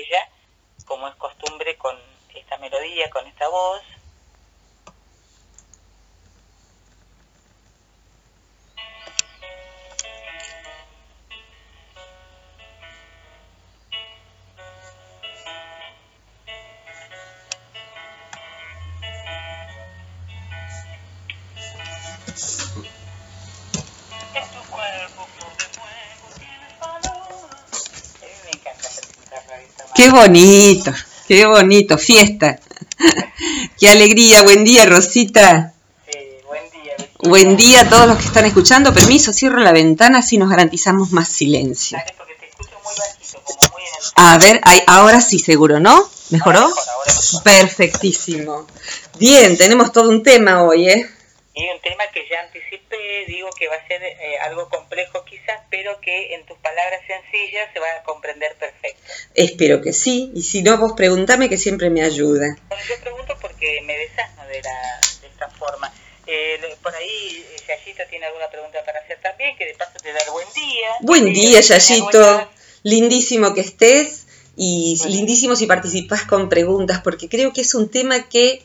[0.00, 0.28] ella,
[0.86, 1.96] como es costumbre con
[2.34, 3.82] esta melodía, con esta voz.
[30.16, 30.92] Bonito,
[31.28, 32.58] qué bonito, fiesta.
[33.78, 35.74] qué alegría, buen día Rosita.
[36.10, 36.96] Sí, buen día.
[37.30, 38.92] Buen día a todos los que están escuchando.
[38.94, 41.98] Permiso, cierro la ventana así nos garantizamos más silencio.
[41.98, 44.24] Dale, porque te escucho muy bajito, como muy en el...
[44.34, 46.08] A ver, ahí- ahora sí seguro, ¿no?
[46.30, 46.60] ¿Mejoró?
[46.60, 47.42] Ahora mejor, ahora mejor.
[47.42, 48.66] Perfectísimo.
[49.18, 51.10] Bien, tenemos todo un tema hoy, ¿eh?
[51.58, 55.62] Y un tema que ya anticipé, digo que va a ser eh, algo complejo quizás,
[55.70, 59.00] pero que en tus palabras sencillas se va a comprender perfecto.
[59.34, 62.58] Espero que sí, y si no, vos preguntame que siempre me ayuda.
[62.68, 65.90] Bueno, yo pregunto porque me desasno de, la, de esta forma.
[66.26, 70.12] Eh, por ahí eh, Yayito tiene alguna pregunta para hacer también, que de paso te
[70.12, 70.88] da el buen día.
[71.00, 72.50] Buen día, Yayito.
[72.82, 74.26] Lindísimo que estés
[74.56, 75.14] y Bueno.
[75.14, 78.62] lindísimo si participás con preguntas, porque creo que es un tema que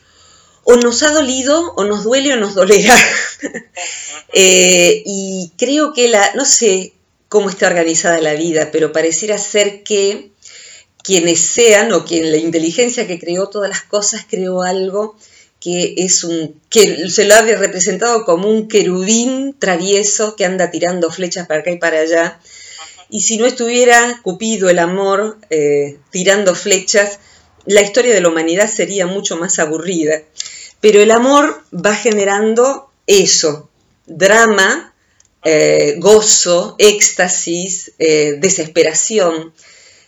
[0.72, 2.96] o nos ha dolido, o nos duele, o nos dolerá.
[4.34, 6.94] Eh, y creo que la, no sé
[7.28, 10.30] cómo está organizada la vida, pero pareciera ser que
[11.04, 15.16] quienes sean o quien la inteligencia que creó todas las cosas creó algo
[15.60, 21.10] que es un que se lo ha representado como un querubín travieso que anda tirando
[21.10, 22.40] flechas para acá y para allá.
[23.10, 27.18] Y si no estuviera Cupido, el amor, eh, tirando flechas,
[27.66, 30.22] la historia de la humanidad sería mucho más aburrida.
[30.82, 33.70] Pero el amor va generando eso,
[34.06, 34.92] drama,
[35.44, 39.52] eh, gozo, éxtasis, eh, desesperación.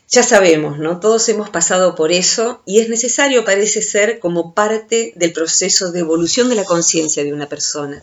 [0.09, 0.99] Ya sabemos, ¿no?
[0.99, 6.01] Todos hemos pasado por eso y es necesario, parece ser, como parte del proceso de
[6.01, 8.03] evolución de la conciencia de una persona.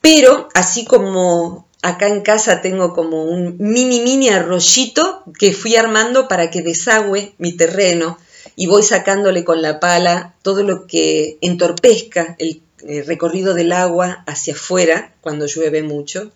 [0.00, 6.26] Pero, así como acá en casa tengo como un mini, mini arroyito que fui armando
[6.26, 8.18] para que desagüe mi terreno
[8.60, 14.22] y voy sacándole con la pala todo lo que entorpezca el, el recorrido del agua
[14.26, 16.30] hacia afuera cuando llueve mucho.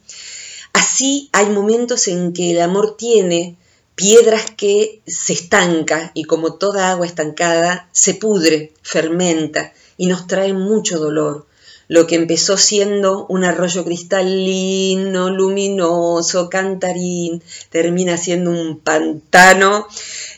[0.73, 3.59] Así hay momentos en que el amor tiene
[3.95, 10.55] piedras que se estanca y como toda agua estancada se pudre, fermenta y nos trae
[10.55, 11.45] mucho dolor.
[11.89, 19.87] Lo que empezó siendo un arroyo cristalino, luminoso, cantarín, termina siendo un pantano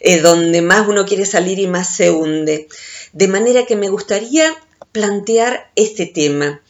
[0.01, 2.69] eh, donde más uno quiere salir y más se hunde.
[3.13, 4.55] De manera que me gustaría
[4.93, 6.61] plantear este tema,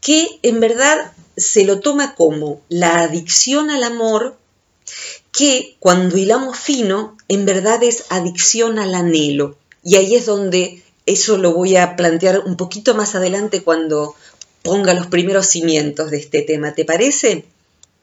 [0.00, 4.36] que en verdad se lo toma como la adicción al amor,
[5.32, 9.56] que cuando hilamos fino, en verdad es adicción al anhelo.
[9.82, 14.16] Y ahí es donde eso lo voy a plantear un poquito más adelante cuando
[14.66, 16.74] ponga los primeros cimientos de este tema.
[16.74, 17.44] ¿Te parece?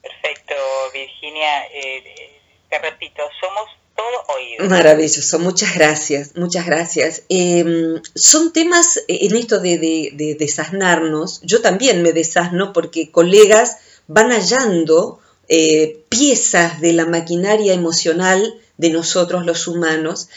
[0.02, 0.56] Perfecto,
[0.94, 1.66] Virginia.
[1.74, 2.04] Eh,
[2.70, 4.70] te repito, somos todo oídos.
[4.70, 7.24] Maravilloso, muchas gracias, muchas gracias.
[7.30, 13.12] Eh, son temas eh, en esto de, de, de desasnarnos, yo también me desasno porque
[13.12, 15.20] colegas van hallando
[15.50, 20.30] eh, piezas de la maquinaria emocional de nosotros los humanos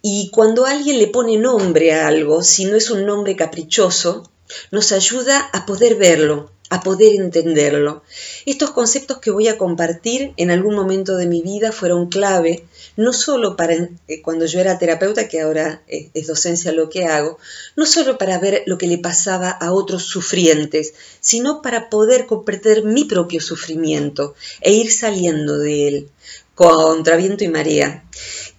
[0.00, 4.30] y cuando alguien le pone nombre a algo, si no es un nombre caprichoso,
[4.70, 8.02] nos ayuda a poder verlo, a poder entenderlo.
[8.46, 12.64] Estos conceptos que voy a compartir en algún momento de mi vida fueron clave,
[12.96, 17.04] no solo para eh, cuando yo era terapeuta, que ahora eh, es docencia lo que
[17.04, 17.38] hago,
[17.76, 22.84] no solo para ver lo que le pasaba a otros sufrientes, sino para poder comprender
[22.84, 26.08] mi propio sufrimiento e ir saliendo de él
[26.54, 28.02] contra viento y marea.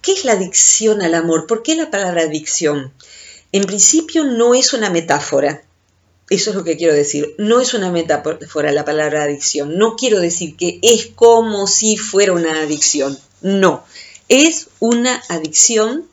[0.02, 1.48] ¿Qué es la adicción al amor?
[1.48, 2.92] ¿Por qué la palabra adicción?
[3.50, 5.64] En principio no es una metáfora,
[6.34, 7.34] eso es lo que quiero decir.
[7.38, 9.76] No es una metáfora la palabra adicción.
[9.78, 13.18] No quiero decir que es como si fuera una adicción.
[13.42, 13.84] No.
[14.28, 16.08] Es una adicción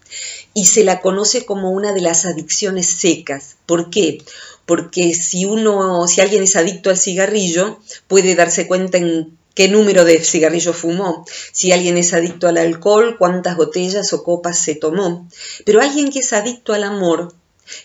[0.54, 3.56] y se la conoce como una de las adicciones secas.
[3.66, 4.24] ¿Por qué?
[4.66, 10.06] Porque si uno, si alguien es adicto al cigarrillo, puede darse cuenta en qué número
[10.06, 11.26] de cigarrillos fumó.
[11.52, 15.28] Si alguien es adicto al alcohol, cuántas botellas o copas se tomó.
[15.66, 17.34] Pero alguien que es adicto al amor,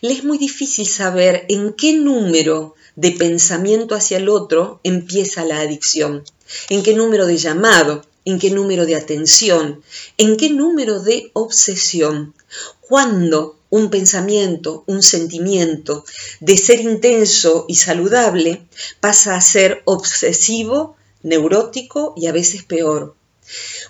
[0.01, 5.61] le es muy difícil saber en qué número de pensamiento hacia el otro empieza la
[5.61, 6.25] adicción,
[6.71, 9.83] en qué número de llamado, en qué número de atención,
[10.19, 12.35] en qué número de obsesión.
[12.81, 16.05] Cuando un pensamiento, un sentimiento
[16.41, 18.67] de ser intenso y saludable
[19.01, 23.15] pasa a ser obsesivo, neurótico y a veces peor.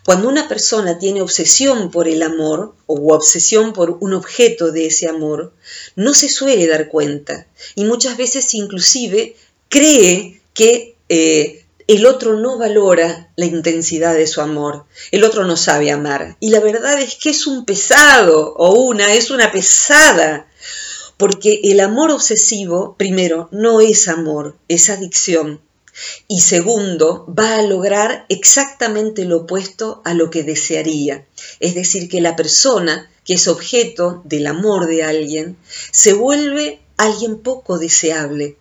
[0.04, 5.08] Cuando una persona tiene obsesión por el amor o obsesión por un objeto de ese
[5.08, 5.52] amor,
[5.94, 9.36] no se suele dar cuenta y muchas veces inclusive
[9.68, 15.56] cree que eh, el otro no valora la intensidad de su amor, el otro no
[15.56, 16.36] sabe amar.
[16.40, 20.48] Y la verdad es que es un pesado o una, es una pesada,
[21.16, 25.60] porque el amor obsesivo, primero, no es amor, es adicción.
[26.28, 31.26] Y segundo, va a lograr exactamente lo opuesto a lo que desearía.
[31.60, 35.56] Es decir, que la persona que es objeto del amor de alguien
[35.90, 38.56] se vuelve alguien poco deseable,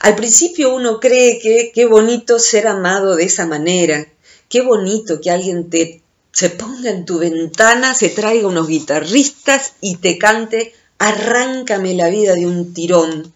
[0.00, 4.06] al principio uno cree que qué bonito ser amado de esa manera,
[4.48, 6.02] qué bonito que alguien te
[6.32, 12.34] se ponga en tu ventana, se traiga unos guitarristas y te cante Arráncame la vida
[12.34, 13.32] de un tirón,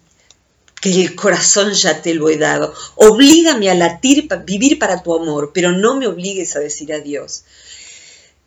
[0.81, 2.73] que el corazón ya te lo he dado.
[2.95, 7.43] Oblígame a latir, vivir para tu amor, pero no me obligues a decir adiós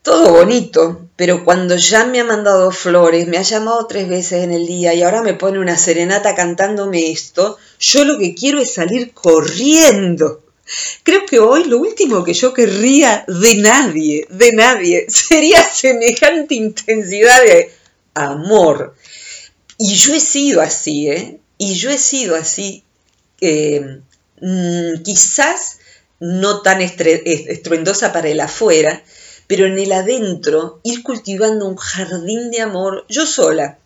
[0.05, 4.53] todo bonito, pero cuando ya me ha mandado flores, me ha llamado tres veces en
[4.53, 8.75] el día y ahora me pone una serenata cantándome esto, yo lo que quiero es
[8.75, 10.43] salir corriendo.
[11.05, 17.43] Creo que hoy lo último que yo querría de nadie, de nadie, sería semejante intensidad
[17.43, 17.73] de
[18.13, 18.95] amor.
[19.79, 21.41] Y yo he sido así, ¿eh?
[21.59, 22.85] Y yo he sido así,
[23.41, 24.01] eh,
[24.41, 25.79] mm, quizás
[26.21, 29.03] no tan estruendosa para el afuera,
[29.47, 33.79] pero en el adentro ir cultivando un jardín de amor yo sola.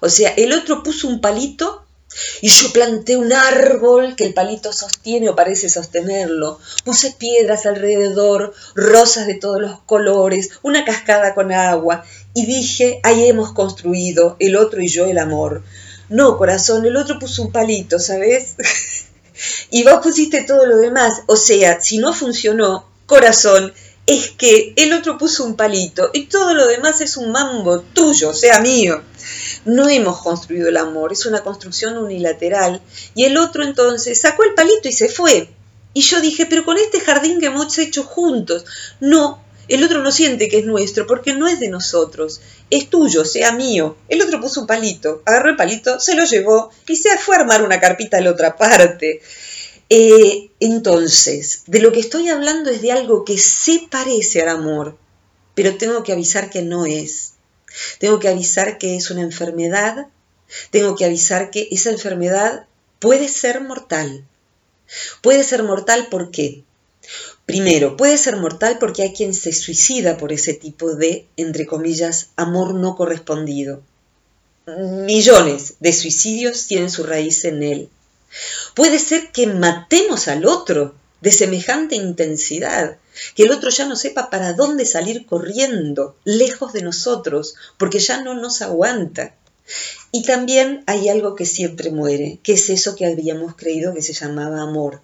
[0.00, 1.84] O sea, el otro puso un palito
[2.40, 6.58] y yo planté un árbol que el palito sostiene o parece sostenerlo.
[6.84, 12.04] Puse piedras alrededor, rosas de todos los colores, una cascada con agua
[12.34, 15.62] y dije, ahí hemos construido el otro y yo el amor.
[16.08, 18.54] No, corazón, el otro puso un palito, ¿sabes?
[19.70, 21.22] y vos pusiste todo lo demás.
[21.26, 23.72] O sea, si no funcionó, corazón,
[24.06, 28.32] es que el otro puso un palito y todo lo demás es un mambo tuyo,
[28.32, 29.02] sea mío.
[29.66, 32.80] No hemos construido el amor, es una construcción unilateral.
[33.14, 35.50] Y el otro entonces sacó el palito y se fue.
[35.92, 38.64] Y yo dije, pero con este jardín que hemos hecho juntos,
[39.00, 43.24] no, el otro no siente que es nuestro porque no es de nosotros, es tuyo,
[43.24, 43.96] sea mío.
[44.08, 47.40] El otro puso un palito, agarró el palito, se lo llevó y se fue a
[47.40, 49.20] armar una carpita a la otra parte.
[49.90, 54.98] Eh, entonces, de lo que estoy hablando es de algo que se parece al amor,
[55.54, 57.32] pero tengo que avisar que no es.
[57.98, 60.08] Tengo que avisar que es una enfermedad,
[60.70, 62.66] tengo que avisar que esa enfermedad
[62.98, 64.26] puede ser mortal.
[65.22, 66.64] Puede ser mortal ¿por qué?
[67.48, 72.28] Primero, puede ser mortal porque hay quien se suicida por ese tipo de, entre comillas,
[72.36, 73.80] amor no correspondido.
[74.66, 77.88] Millones de suicidios tienen su raíz en él.
[78.74, 82.98] Puede ser que matemos al otro de semejante intensidad,
[83.34, 88.22] que el otro ya no sepa para dónde salir corriendo, lejos de nosotros, porque ya
[88.22, 89.34] no nos aguanta.
[90.12, 94.12] Y también hay algo que siempre muere, que es eso que habíamos creído que se
[94.12, 95.00] llamaba amor.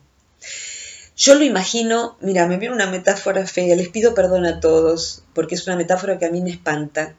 [1.16, 5.54] Yo lo imagino, mira, me viene una metáfora fea, les pido perdón a todos, porque
[5.54, 7.14] es una metáfora que a mí me espanta.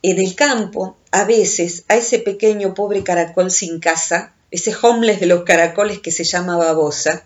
[0.00, 5.26] En el campo, a veces, a ese pequeño pobre caracol sin casa, ese homeless de
[5.26, 7.24] los caracoles que se llama babosa,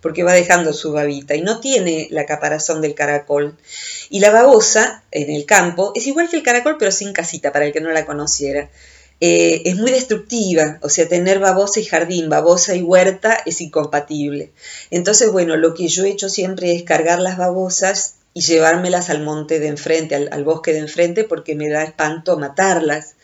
[0.00, 3.58] porque va dejando su babita y no tiene la caparazón del caracol.
[4.08, 7.66] Y la babosa en el campo es igual que el caracol, pero sin casita, para
[7.66, 8.70] el que no la conociera.
[9.20, 14.52] Eh, es muy destructiva, o sea, tener babosa y jardín, babosa y huerta es incompatible.
[14.90, 19.22] Entonces, bueno, lo que yo he hecho siempre es cargar las babosas y llevármelas al
[19.22, 23.16] monte de enfrente, al bosque de enfrente, porque me da espanto matarlas.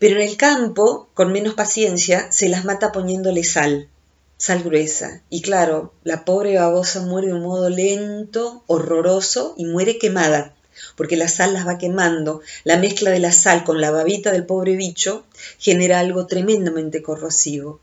[0.00, 3.88] Pero en el campo, con menos paciencia, se las mata poniéndole sal,
[4.36, 5.22] sal gruesa.
[5.30, 10.56] Y claro, la pobre babosa muere de un modo lento, horroroso y muere quemada,
[10.96, 12.40] porque la sal las va quemando.
[12.64, 15.24] La mezcla de la sal con la babita del pobre bicho
[15.58, 17.80] genera algo tremendamente corrosivo.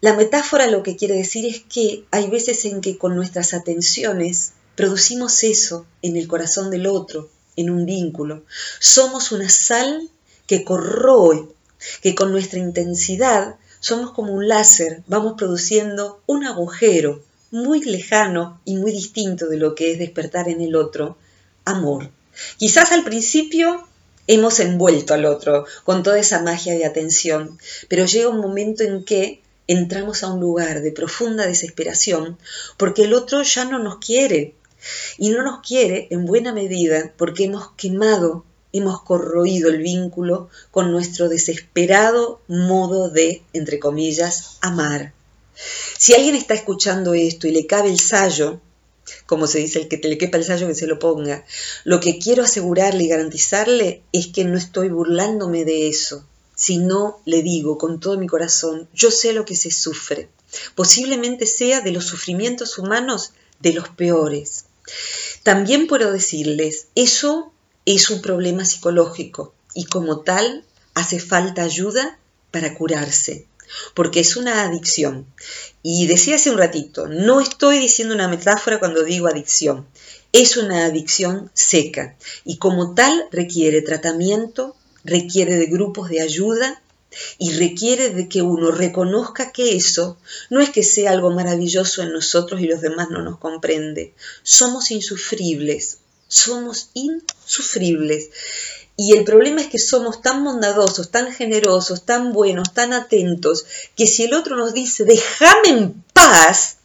[0.00, 4.52] La metáfora lo que quiere decir es que hay veces en que con nuestras atenciones
[4.76, 8.44] producimos eso en el corazón del otro, en un vínculo.
[8.80, 10.10] Somos una sal
[10.46, 11.48] que corroe,
[12.02, 18.76] que con nuestra intensidad somos como un láser, vamos produciendo un agujero muy lejano y
[18.76, 21.18] muy distinto de lo que es despertar en el otro
[21.64, 22.10] amor.
[22.56, 23.86] Quizás al principio
[24.26, 29.04] hemos envuelto al otro con toda esa magia de atención, pero llega un momento en
[29.04, 32.38] que entramos a un lugar de profunda desesperación
[32.76, 34.54] porque el otro ya no nos quiere.
[35.16, 38.44] Y no nos quiere en buena medida porque hemos quemado
[38.74, 45.12] hemos corroído el vínculo con nuestro desesperado modo de, entre comillas, amar.
[45.96, 48.60] Si alguien está escuchando esto y le cabe el sallo
[49.26, 51.44] como se dice, el que te le quepa el sallo que se lo ponga.
[51.84, 57.42] Lo que quiero asegurarle y garantizarle es que no estoy burlándome de eso, sino le
[57.42, 60.28] digo con todo mi corazón, yo sé lo que se sufre.
[60.74, 64.66] Posiblemente sea de los sufrimientos humanos de los peores.
[65.42, 67.52] También puedo decirles, eso
[67.86, 72.18] es un problema psicológico y como tal hace falta ayuda
[72.50, 73.46] para curarse,
[73.94, 75.26] porque es una adicción.
[75.82, 79.86] Y decía hace un ratito, no estoy diciendo una metáfora cuando digo adicción,
[80.32, 86.82] es una adicción seca y como tal requiere tratamiento, requiere de grupos de ayuda
[87.38, 90.18] y requiere de que uno reconozca que eso
[90.50, 94.14] no es que sea algo maravilloso en nosotros y los demás no nos comprende.
[94.42, 98.30] Somos insufribles, somos insufribles.
[98.96, 104.06] Y el problema es que somos tan bondadosos, tan generosos, tan buenos, tan atentos, que
[104.06, 106.76] si el otro nos dice, déjame en paz,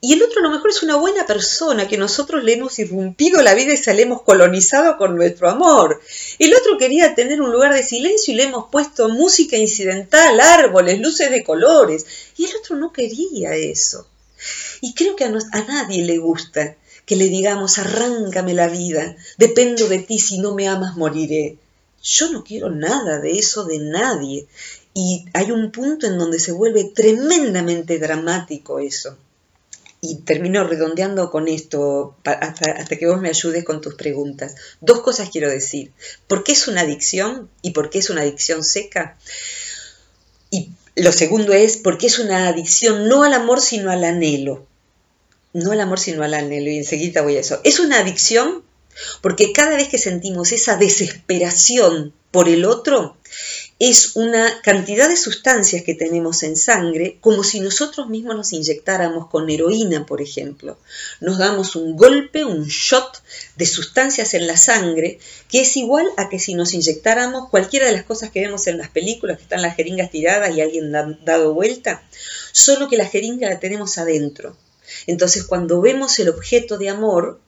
[0.00, 3.42] y el otro a lo mejor es una buena persona que nosotros le hemos irrumpido
[3.42, 6.00] la vida y se le hemos colonizado con nuestro amor.
[6.38, 11.00] El otro quería tener un lugar de silencio y le hemos puesto música incidental, árboles,
[11.00, 12.06] luces de colores.
[12.36, 14.06] Y el otro no quería eso.
[14.80, 19.88] Y creo que a, a nadie le gusta que le digamos, arráncame la vida, dependo
[19.88, 21.56] de ti, si no me amas moriré.
[22.02, 24.46] Yo no quiero nada de eso de nadie.
[24.92, 29.16] Y hay un punto en donde se vuelve tremendamente dramático eso
[30.00, 34.54] y termino redondeando con esto hasta, que vos me ayudes con tus preguntas.
[34.80, 35.92] Dos cosas quiero decir.
[36.26, 39.16] ¿Por qué es una adicción y por qué es una adicción seca?
[40.50, 44.66] Y lo segundo es, ¿por qué es una adicción no al amor sino al anhelo?
[45.56, 46.70] No al amor sino al anhelo.
[46.70, 47.60] Y enseguida voy a eso.
[47.64, 48.62] Es una adicción
[49.22, 53.16] porque cada vez que sentimos esa desesperación por el otro,
[53.78, 59.28] es una cantidad de sustancias que tenemos en sangre, como si nosotros mismos nos inyectáramos
[59.28, 60.78] con heroína, por ejemplo.
[61.20, 63.22] Nos damos un golpe, un shot
[63.56, 65.18] de sustancias en la sangre,
[65.50, 68.78] que es igual a que si nos inyectáramos cualquiera de las cosas que vemos en
[68.78, 72.02] las películas, que están las jeringas tiradas y alguien dado vuelta,
[72.52, 74.56] solo que la jeringa la tenemos adentro.
[75.06, 77.40] Entonces, cuando vemos el objeto de amor,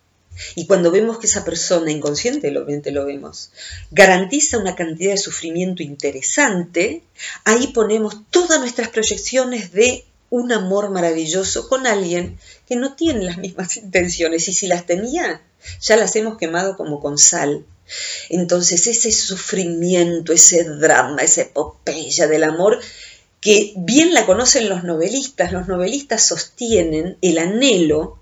[0.55, 3.51] y cuando vemos que esa persona, inconscientemente lo vemos,
[3.91, 7.03] garantiza una cantidad de sufrimiento interesante,
[7.45, 13.39] ahí ponemos todas nuestras proyecciones de un amor maravilloso con alguien que no tiene las
[13.39, 15.43] mismas intenciones y si las tenía,
[15.81, 17.65] ya las hemos quemado como con sal.
[18.29, 22.79] Entonces ese sufrimiento, ese drama, esa epopeya del amor,
[23.41, 28.19] que bien la conocen los novelistas, los novelistas sostienen el anhelo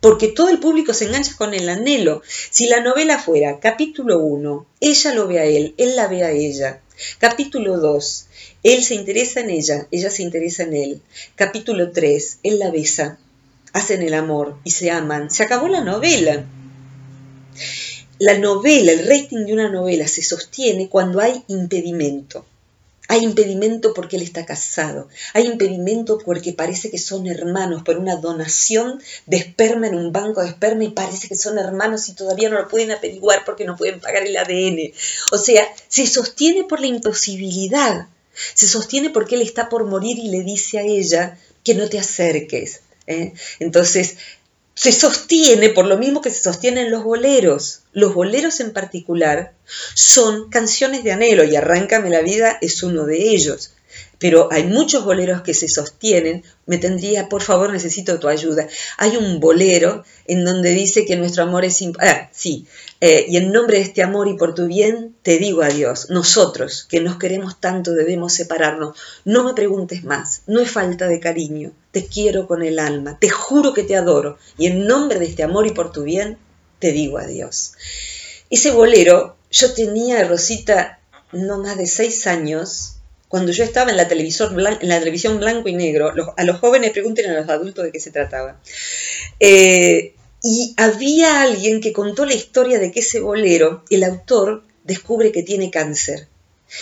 [0.00, 2.22] porque todo el público se engancha con el anhelo.
[2.50, 6.30] Si la novela fuera capítulo 1, ella lo ve a él, él la ve a
[6.30, 6.80] ella.
[7.18, 8.26] Capítulo 2,
[8.62, 11.02] él se interesa en ella, ella se interesa en él.
[11.34, 13.18] Capítulo 3, él la besa,
[13.72, 15.30] hacen el amor y se aman.
[15.30, 16.44] Se acabó la novela.
[18.18, 22.46] La novela, el rating de una novela se sostiene cuando hay impedimento.
[23.08, 25.08] Hay impedimento porque él está casado.
[25.32, 30.42] Hay impedimento porque parece que son hermanos por una donación de esperma en un banco
[30.42, 33.76] de esperma y parece que son hermanos y todavía no lo pueden averiguar porque no
[33.76, 34.92] pueden pagar el ADN.
[35.32, 38.08] O sea, se sostiene por la imposibilidad.
[38.54, 41.98] Se sostiene porque él está por morir y le dice a ella que no te
[41.98, 42.80] acerques.
[43.06, 43.32] ¿eh?
[43.60, 44.16] Entonces,
[44.76, 47.80] se sostiene por lo mismo que se sostienen los boleros.
[47.92, 49.54] Los boleros en particular
[49.94, 53.72] son canciones de anhelo y Arráncame la vida es uno de ellos.
[54.18, 56.42] Pero hay muchos boleros que se sostienen.
[56.64, 58.66] Me tendría, por favor, necesito tu ayuda.
[58.96, 61.82] Hay un bolero en donde dice que nuestro amor es...
[61.98, 62.66] Ah, sí,
[63.00, 66.08] eh, y en nombre de este amor y por tu bien, te digo adiós.
[66.08, 68.96] Nosotros, que nos queremos tanto, debemos separarnos.
[69.24, 71.72] No me preguntes más, no es falta de cariño.
[71.90, 74.38] Te quiero con el alma, te juro que te adoro.
[74.56, 76.38] Y en nombre de este amor y por tu bien,
[76.78, 77.72] te digo adiós.
[78.48, 81.00] Ese bolero, yo tenía, Rosita,
[81.32, 82.95] no más de seis años,
[83.28, 87.48] cuando yo estaba en la, televisión blanco y negro, a los jóvenes pregunten a los
[87.48, 88.60] adultos de qué se trataba.
[89.40, 95.32] Eh, y había alguien que contó la historia de que ese bolero, el autor, descubre
[95.32, 96.28] que tiene cáncer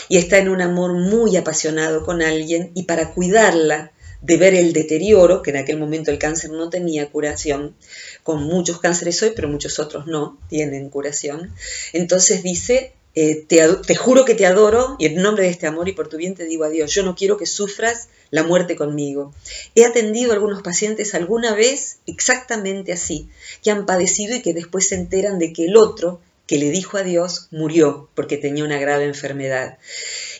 [0.08, 4.72] y está en un amor muy apasionado con alguien y para cuidarla de ver el
[4.72, 7.76] deterioro, que en aquel momento el cáncer no tenía curación,
[8.22, 11.54] con muchos cánceres hoy, pero muchos otros no tienen curación,
[11.92, 15.92] entonces dice, eh, te, juro que te adoro y en nombre de este amor y
[15.92, 16.92] por tu bien te digo adiós.
[16.92, 19.32] Yo no quiero que sufras la muerte conmigo.
[19.74, 23.28] He atendido a algunos pacientes alguna vez exactamente así,
[23.62, 26.98] que han padecido y que después se enteran de que el otro que le dijo
[26.98, 29.78] adiós murió porque tenía una grave enfermedad.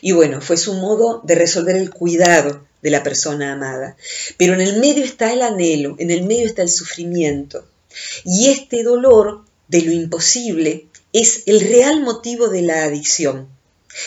[0.01, 3.95] Y bueno, fue su modo de resolver el cuidado de la persona amada.
[4.37, 7.65] Pero en el medio está el anhelo, en el medio está el sufrimiento.
[8.25, 10.87] Y este dolor de lo imposible
[11.21, 13.47] es el real motivo de la adicción.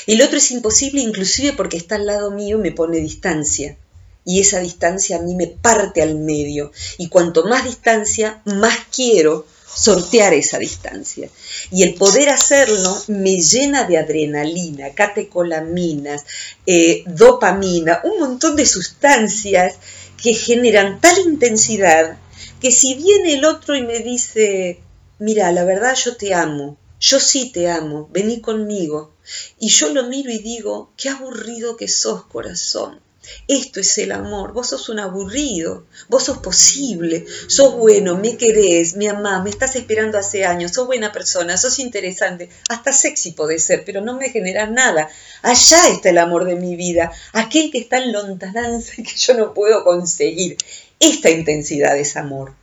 [0.07, 3.79] El otro es imposible inclusive porque está al lado mío y me pone distancia.
[4.27, 6.71] Y esa distancia a mí me parte al medio.
[6.99, 11.31] Y cuanto más distancia, más quiero sortear esa distancia.
[11.71, 16.27] Y el poder hacerlo me llena de adrenalina, catecolaminas,
[16.67, 19.77] eh, dopamina, un montón de sustancias
[20.23, 22.19] que generan tal intensidad
[22.61, 24.81] que si viene el otro y me dice,
[25.19, 29.13] mira, la verdad yo te amo, yo sí te amo, vení conmigo,
[29.59, 33.01] y yo lo miro y digo, qué aburrido que sos, corazón.
[33.47, 34.53] Esto es el amor.
[34.53, 35.85] Vos sos un aburrido.
[36.09, 37.27] Vos sos posible.
[37.47, 40.73] Sos bueno, me querés, me amás, me estás esperando hace años.
[40.73, 42.49] Sos buena persona, sos interesante.
[42.69, 45.09] Hasta sexy podés ser, pero no me generas nada.
[45.43, 47.13] Allá está el amor de mi vida.
[47.33, 50.57] Aquel que está en lontananza y que yo no puedo conseguir.
[51.01, 52.55] Esta intensidad es amor.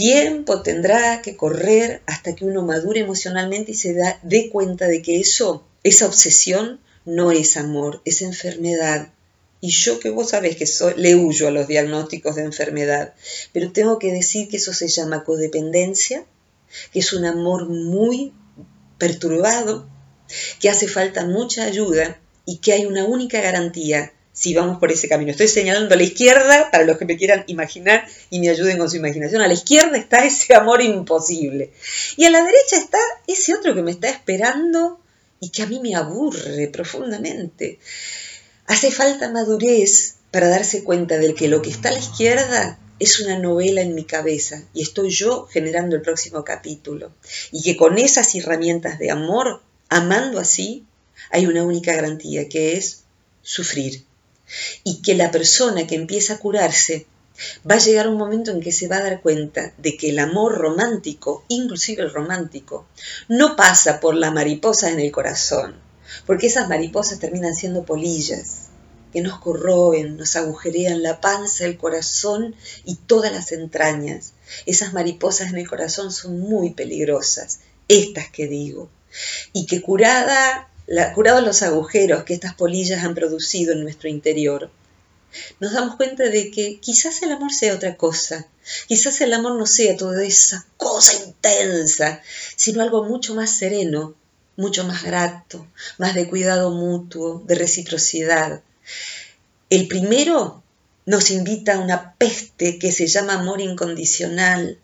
[0.00, 5.02] Tiempo tendrá que correr hasta que uno madure emocionalmente y se da, dé cuenta de
[5.02, 9.12] que eso, esa obsesión, no es amor, es enfermedad.
[9.60, 10.66] Y yo que vos sabés que
[10.96, 13.12] le huyo a los diagnósticos de enfermedad,
[13.52, 16.24] pero tengo que decir que eso se llama codependencia,
[16.94, 18.32] que es un amor muy
[18.96, 19.86] perturbado,
[20.60, 25.06] que hace falta mucha ayuda y que hay una única garantía si vamos por ese
[25.06, 25.32] camino.
[25.32, 28.88] Estoy señalando a la izquierda para los que me quieran imaginar y me ayuden con
[28.88, 29.42] su imaginación.
[29.42, 31.72] A la izquierda está ese amor imposible.
[32.16, 34.98] Y a la derecha está ese otro que me está esperando
[35.40, 37.78] y que a mí me aburre profundamente.
[38.64, 43.20] Hace falta madurez para darse cuenta de que lo que está a la izquierda es
[43.20, 47.12] una novela en mi cabeza y estoy yo generando el próximo capítulo.
[47.52, 50.86] Y que con esas herramientas de amor, amando así,
[51.30, 53.02] hay una única garantía que es
[53.42, 54.08] sufrir.
[54.84, 57.06] Y que la persona que empieza a curarse
[57.68, 60.18] va a llegar un momento en que se va a dar cuenta de que el
[60.18, 62.86] amor romántico, inclusive el romántico,
[63.28, 65.76] no pasa por la mariposa en el corazón,
[66.26, 68.68] porque esas mariposas terminan siendo polillas
[69.12, 74.34] que nos corroen, nos agujerean la panza, el corazón y todas las entrañas.
[74.66, 78.88] Esas mariposas en el corazón son muy peligrosas, estas que digo,
[79.52, 84.72] y que curada, la, curados los agujeros que estas polillas han producido en nuestro interior,
[85.60, 88.48] nos damos cuenta de que quizás el amor sea otra cosa,
[88.88, 92.20] quizás el amor no sea toda esa cosa intensa,
[92.56, 94.16] sino algo mucho más sereno,
[94.56, 95.64] mucho más grato,
[95.96, 98.60] más de cuidado mutuo, de reciprocidad.
[99.68, 100.64] El primero
[101.06, 104.80] nos invita a una peste que se llama amor incondicional.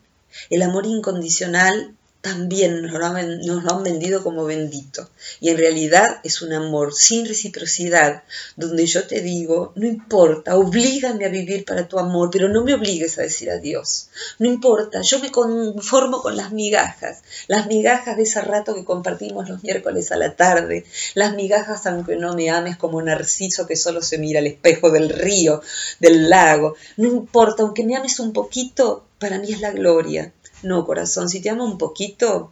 [0.51, 1.96] El amor incondicional
[2.27, 5.09] también nos lo, han, vendido como bendito.
[5.39, 8.25] Y en realidad es un amor sin reciprocidad,
[8.57, 12.75] donde yo te digo, no importa, oblígame a vivir para tu amor, pero no me
[12.75, 14.09] obligues a decir adiós.
[14.41, 19.49] No importa, yo me conformo con las migajas, las migajas de ese rato que compartimos
[19.49, 20.85] los miércoles a la tarde,
[21.15, 25.11] las migajas aunque no me ames como Narciso que solo se mira al espejo del
[25.11, 25.63] río,
[26.01, 26.75] del lago.
[26.97, 30.33] No importa, aunque me ames un poquito, para mí es la gloria.
[30.67, 32.51] No, corazón, si te amo un poquito,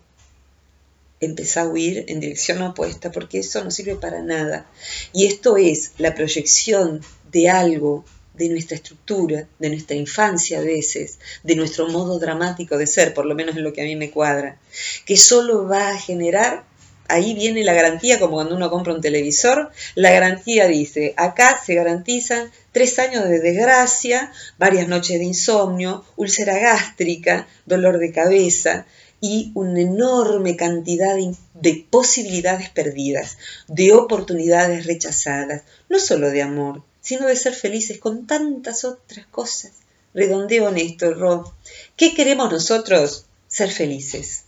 [1.18, 4.66] empezá a huir en dirección opuesta, porque eso no sirve para nada.
[5.12, 7.00] Y esto es la proyección
[7.33, 12.87] de algo de nuestra estructura, de nuestra infancia a veces, de nuestro modo dramático de
[12.87, 14.61] ser, por lo menos en lo que a mí me cuadra,
[15.05, 16.62] que solo va a generar,
[17.09, 21.74] ahí viene la garantía, como cuando uno compra un televisor, la garantía dice, acá se
[21.74, 28.84] garantizan tres años de desgracia, varias noches de insomnio, úlcera gástrica, dolor de cabeza
[29.20, 31.16] y una enorme cantidad
[31.54, 38.26] de, posibilidades perdidas, de oportunidades rechazadas, no solo de amor, sino de ser felices con
[38.26, 39.70] tantas otras cosas.
[40.12, 41.54] Redondeo honesto, Ro.
[41.96, 43.26] ¿Qué queremos nosotros?
[43.46, 44.44] Ser felices.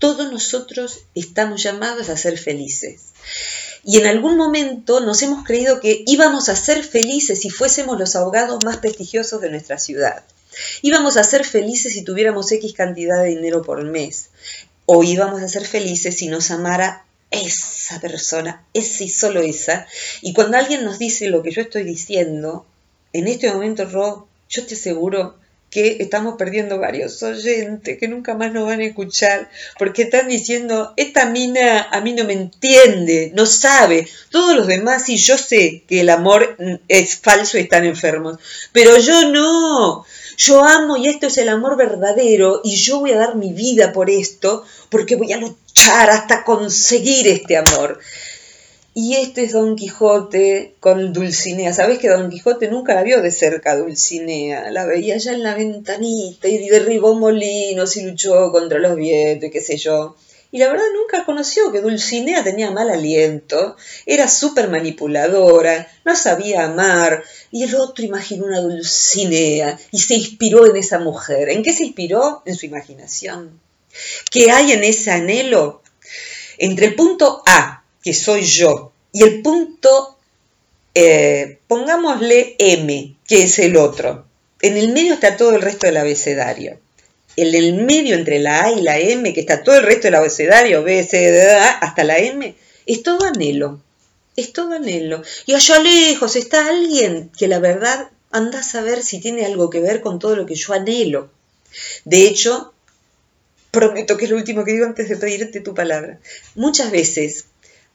[0.00, 3.12] Todos nosotros estamos llamados a ser felices
[3.84, 8.16] y en algún momento nos hemos creído que íbamos a ser felices si fuésemos los
[8.16, 10.22] abogados más prestigiosos de nuestra ciudad.
[10.82, 14.30] Íbamos a ser felices si tuviéramos X cantidad de dinero por mes.
[14.86, 19.86] O íbamos a ser felices si nos amara esa persona, esa y solo esa.
[20.20, 22.66] Y cuando alguien nos dice lo que yo estoy diciendo,
[23.12, 25.36] en este momento, Ro, yo te aseguro
[25.70, 30.92] que estamos perdiendo varios oyentes que nunca más nos van a escuchar porque están diciendo,
[30.96, 35.84] esta mina a mí no me entiende, no sabe, todos los demás y yo sé
[35.86, 36.56] que el amor
[36.88, 38.38] es falso y están enfermos,
[38.72, 40.04] pero yo no,
[40.36, 43.92] yo amo y esto es el amor verdadero y yo voy a dar mi vida
[43.92, 48.00] por esto porque voy a luchar hasta conseguir este amor.
[48.92, 51.72] Y este es Don Quijote con Dulcinea.
[51.72, 54.70] Sabes que Don Quijote nunca la vio de cerca, Dulcinea.
[54.70, 59.52] La veía allá en la ventanita y derribó molinos y luchó contra los vientos y
[59.52, 60.16] qué sé yo.
[60.52, 66.64] Y la verdad nunca conoció que Dulcinea tenía mal aliento, era súper manipuladora, no sabía
[66.64, 67.22] amar.
[67.52, 71.50] Y el otro imaginó una Dulcinea y se inspiró en esa mujer.
[71.50, 72.42] ¿En qué se inspiró?
[72.44, 73.60] En su imaginación.
[74.32, 75.82] ¿Qué hay en ese anhelo?
[76.58, 80.16] Entre el punto A, que soy yo, y el punto,
[80.94, 84.26] eh, pongámosle M, que es el otro.
[84.62, 86.78] En el medio está todo el resto del abecedario
[87.36, 90.16] el del medio entre la A y la M, que está todo el resto del
[90.16, 92.54] abecedario, B, C, D, hasta la M,
[92.86, 93.80] es todo anhelo.
[94.36, 95.22] Es todo anhelo.
[95.46, 99.80] Y allá lejos está alguien que la verdad anda a saber si tiene algo que
[99.80, 101.30] ver con todo lo que yo anhelo.
[102.04, 102.72] De hecho,
[103.70, 106.18] prometo que es lo último que digo antes de pedirte tu palabra.
[106.54, 107.46] Muchas veces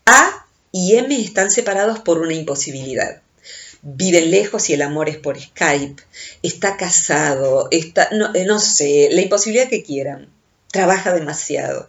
[0.05, 3.21] A y M están separados por una imposibilidad
[3.85, 6.01] viven lejos y el amor es por Skype,
[6.41, 10.27] está casado, está, no, eh, no sé, la imposibilidad que quieran,
[10.71, 11.87] trabaja demasiado.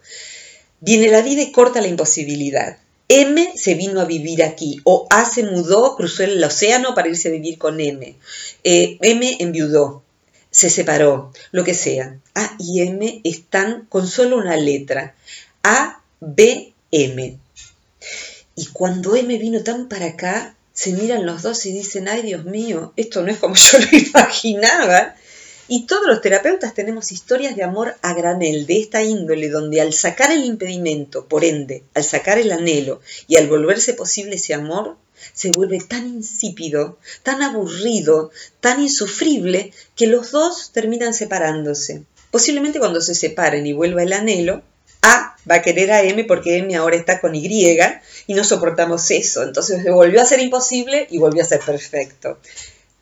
[0.79, 2.77] Viene la vida y corta la imposibilidad.
[3.09, 7.29] M se vino a vivir aquí, o A se mudó, cruzó el océano para irse
[7.29, 8.15] a vivir con M.
[8.63, 10.03] Eh, M enviudó,
[10.51, 12.19] se separó, lo que sea.
[12.35, 15.15] A y M están con solo una letra.
[15.63, 17.37] A, B, M.
[18.59, 22.43] Y cuando M vino tan para acá, se miran los dos y dicen, ay Dios
[22.43, 25.15] mío, esto no es como yo lo imaginaba.
[25.67, 29.93] Y todos los terapeutas tenemos historias de amor a granel de esta índole, donde al
[29.93, 34.97] sacar el impedimento, por ende, al sacar el anhelo y al volverse posible ese amor,
[35.33, 42.05] se vuelve tan insípido, tan aburrido, tan insufrible, que los dos terminan separándose.
[42.31, 44.63] Posiblemente cuando se separen y vuelva el anhelo,
[45.01, 47.77] a va a querer a M porque M ahora está con Y
[48.27, 49.43] y no soportamos eso.
[49.43, 52.39] Entonces volvió a ser imposible y volvió a ser perfecto.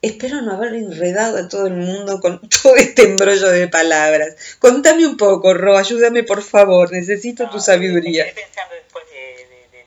[0.01, 4.58] Espero no haber enredado a todo el mundo con todo este embrollo de palabras.
[4.60, 8.25] Contame un poco, Ro, ayúdame por favor, necesito tu sabiduría.
[8.25, 9.86] Estoy pensando después de,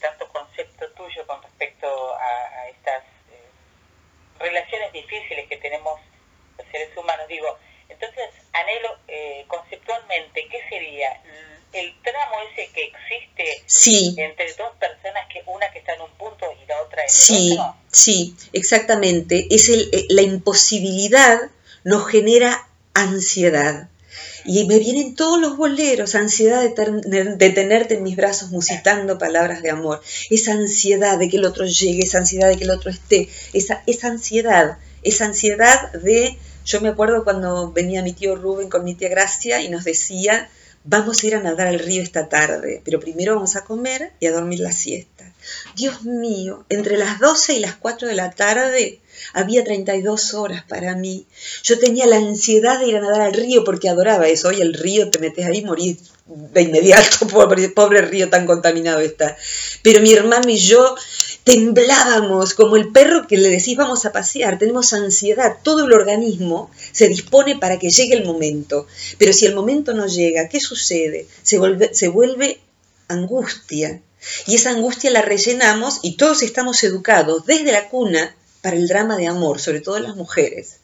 [0.00, 3.48] tanto concepto tuyo con respecto a, estas eh,
[4.40, 5.98] relaciones difíciles que tenemos
[6.58, 7.26] los seres humanos.
[7.28, 7.56] Digo,
[7.88, 11.08] entonces, anhelo eh, conceptualmente, ¿qué sería?
[11.72, 16.46] El tramo ese que existe entre dos personas, que una que está en un punto
[16.62, 17.76] y la otra en sí, otro.
[17.90, 19.46] Sí, exactamente.
[19.50, 21.40] Es el, eh, la imposibilidad
[21.84, 23.88] nos genera ansiedad.
[24.44, 29.62] Y me vienen todos los boleros, ansiedad de, de, tenerte en mis brazos musitando palabras
[29.62, 32.90] de amor, esa ansiedad de que el otro llegue, esa ansiedad de que el otro
[32.90, 38.68] esté, esa, esa ansiedad, esa ansiedad de yo me acuerdo cuando venía mi tío Rubén
[38.68, 40.48] con mi tía Gracia y nos decía,
[40.84, 44.26] vamos a ir a nadar al río esta tarde, pero primero vamos a comer y
[44.26, 45.32] a dormir la siesta.
[45.76, 49.00] Dios mío, entre las 12 y las 4 de la tarde
[49.32, 51.26] había 32 horas para mí.
[51.62, 54.48] Yo tenía la ansiedad de ir a nadar al río porque adoraba eso.
[54.48, 59.00] Hoy el río te metes ahí y morís de inmediato, pobre, pobre río tan contaminado
[59.00, 59.36] está.
[59.82, 60.96] Pero mi hermano y yo
[61.44, 66.70] temblábamos como el perro que le decís vamos a pasear, tenemos ansiedad, todo el organismo
[66.92, 68.86] se dispone para que llegue el momento,
[69.18, 71.26] pero si el momento no llega, ¿qué sucede?
[71.42, 72.60] Se vuelve, se vuelve
[73.08, 74.00] angustia
[74.46, 79.16] y esa angustia la rellenamos y todos estamos educados desde la cuna para el drama
[79.16, 80.76] de amor, sobre todo las mujeres.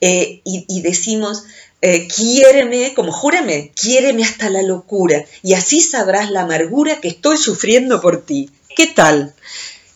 [0.00, 1.44] Eh, y, decimos,
[1.82, 7.36] eh, quiéreme, como júrame, quiéreme hasta la locura, y así sabrás la amargura que estoy
[7.36, 8.50] sufriendo por ti.
[8.76, 9.34] ¿Qué tal?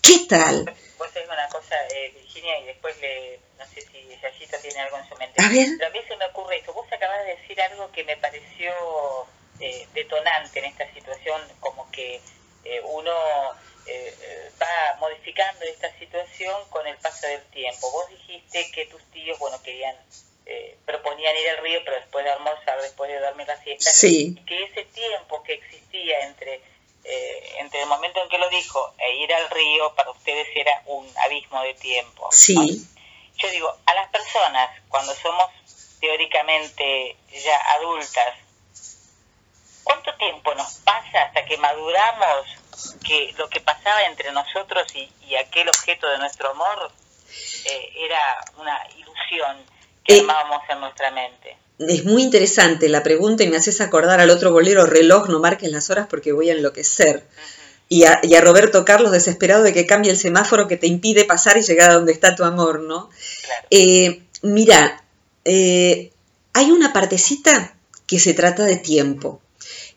[0.03, 0.65] ¿Qué tal?
[0.99, 4.99] Vos sabés una cosa, eh, Virginia, y después le, no sé si Yayita tiene algo
[4.99, 5.43] en su mente.
[5.43, 5.69] A ver.
[5.79, 6.73] Pero a mí se me ocurre esto.
[6.73, 8.73] Vos acabas de decir algo que me pareció
[9.61, 12.21] eh, detonante en esta situación, como que
[12.65, 13.13] eh, uno
[13.87, 17.91] eh, va modificando esta situación con el paso del tiempo.
[17.93, 19.97] Vos dijiste que tus tíos, bueno, querían,
[20.85, 24.37] proponían ir al río, pero después de almorzar, después de dormir la siesta, sí.
[24.47, 26.61] que ese tiempo que existía entre
[27.05, 30.83] eh, entre el momento en que lo dijo e ir al río, para ustedes era
[30.87, 32.29] un abismo de tiempo.
[32.33, 32.89] Sí.
[33.37, 35.51] Yo digo, a las personas, cuando somos
[36.01, 38.37] teóricamente ya adultas,
[39.83, 42.47] ¿cuánto tiempo nos pasa hasta que maduramos
[43.07, 46.93] que lo que pasaba entre nosotros y, aquel objeto de nuestro amor
[47.65, 48.21] eh, era
[48.57, 49.67] una ilusión
[50.05, 51.57] que eh, armábamos en nuestra mente?
[51.79, 55.71] Es muy interesante la pregunta y me haces acordar al otro bolero, reloj, no marques
[55.71, 57.25] las horas porque voy a enloquecer.
[57.89, 61.63] Y a, Roberto Carlos desesperado de que cambie el semáforo que te impide pasar y
[61.63, 63.11] llegar a donde está tu amor, ¿no?
[63.71, 65.05] Eh, mira,
[65.45, 66.11] eh,
[66.55, 67.75] hay una partecita
[68.07, 69.41] que se trata de tiempo.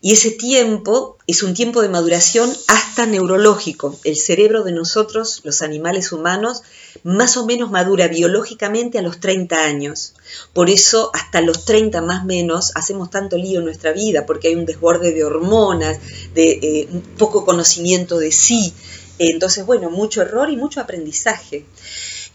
[0.00, 3.98] Y ese tiempo es un tiempo de maduración hasta neurológico.
[4.04, 6.62] El cerebro de nosotros, los animales humanos,
[7.02, 10.14] más o menos madura biológicamente a los 30 años.
[10.52, 14.54] Por eso hasta los 30 más menos hacemos tanto lío en nuestra vida, porque hay
[14.54, 15.98] un desborde de hormonas,
[16.32, 18.72] de eh, poco conocimiento de sí.
[19.18, 21.66] Entonces, bueno, mucho error y mucho aprendizaje.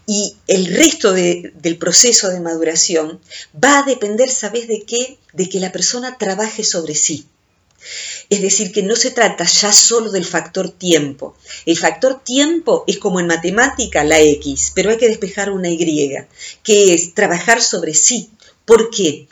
[0.06, 3.20] Y el resto del proceso de maduración
[3.56, 5.18] va a depender, ¿sabes de qué?
[5.32, 7.26] De que la persona trabaje sobre sí.
[8.30, 11.36] Es decir, que no se trata ya solo del factor tiempo.
[11.66, 16.16] El factor tiempo es como en matemática la X, pero hay que despejar una Y,
[16.62, 18.30] que es trabajar sobre sí.
[18.64, 19.28] ¿Por qué?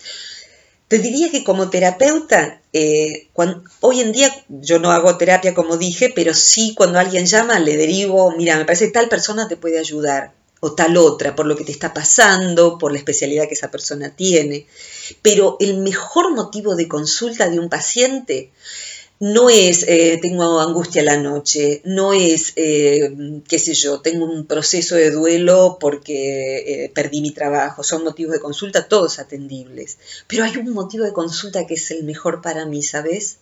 [0.88, 3.28] Te diría que como terapeuta, eh,
[3.80, 7.76] hoy en día yo no hago terapia como dije, pero sí cuando alguien llama le
[7.76, 10.32] derivo, mira, me parece que tal persona te puede ayudar
[10.64, 14.14] o tal otra, por lo que te está pasando, por la especialidad que esa persona
[14.14, 14.66] tiene.
[15.20, 18.53] Pero el mejor motivo de consulta de un paciente
[19.18, 24.46] no es eh, tengo angustia la noche, no es, eh, qué sé yo, tengo un
[24.46, 29.98] proceso de duelo porque eh, perdí mi trabajo, son motivos de consulta todos atendibles.
[30.29, 33.38] Pero hay un motivo de consulta que es el mejor para mí, ¿sabes?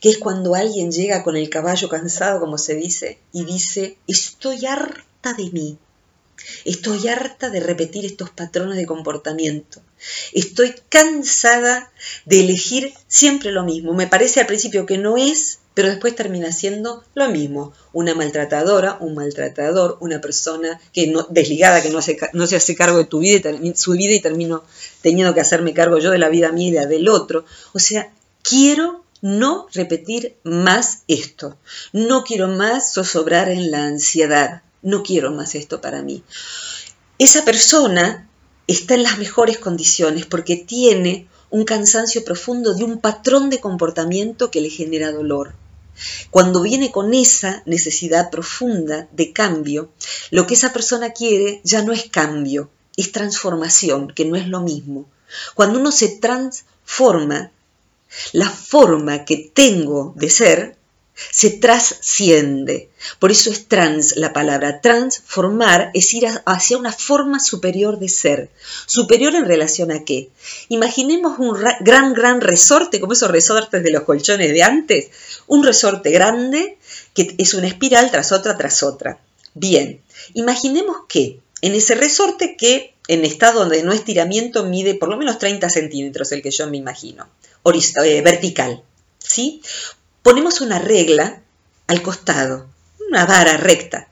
[0.00, 4.64] Que es cuando alguien llega con el caballo cansado, como se dice, y dice, estoy
[4.64, 5.78] harta de mí,
[6.64, 9.80] Estoy harta de repetir estos patrones de comportamiento.
[10.32, 11.90] Estoy cansada
[12.24, 13.94] de elegir siempre lo mismo.
[13.94, 17.72] Me parece al principio que no es, pero después termina siendo lo mismo.
[17.92, 23.04] Una maltratadora, un maltratador, una persona que no, desligada que no, se hace cargo de
[23.04, 24.64] tu vida y su vida y termino
[25.00, 27.44] teniendo que hacerme cargo yo de la vida mía y la del otro.
[27.72, 28.12] O sea,
[28.42, 31.56] quiero no repetir más esto.
[31.92, 36.22] No quiero más zozobrar en la ansiedad no quiero más esto para mí.
[37.18, 38.28] Esa persona
[38.66, 44.50] está en las mejores condiciones porque tiene un cansancio profundo de un patrón de comportamiento
[44.50, 45.54] que le genera dolor.
[46.30, 49.90] Cuando viene con esa necesidad profunda de cambio,
[50.30, 54.60] lo que esa persona quiere ya no es cambio, es transformación, que no es lo
[54.60, 55.06] mismo.
[55.54, 57.50] Cuando uno se transforma,
[58.32, 60.76] la forma que tengo de ser
[61.14, 62.88] se trasciende.
[63.18, 64.80] Por eso es trans la palabra.
[64.80, 68.50] Transformar es ir hacia una forma superior de ser.
[68.86, 70.30] ¿Superior en relación a qué?
[70.68, 75.10] Imaginemos un gran, gran resorte, como esos resortes de los colchones de antes.
[75.46, 76.78] Un resorte grande
[77.14, 79.20] que es una espiral tras otra, tras otra.
[79.54, 80.00] Bien,
[80.34, 85.38] imaginemos que en ese resorte que en estado de no estiramiento mide por lo menos
[85.38, 87.28] 30 centímetros, el que yo me imagino,
[88.04, 88.82] eh, vertical.
[89.18, 89.62] ¿Sí?
[90.22, 91.42] Ponemos una regla
[91.86, 92.68] al costado,
[93.08, 94.08] una vara recta.